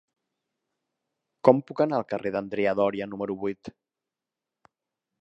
[1.49, 3.75] Com puc anar al carrer d'Andrea Doria número vuit?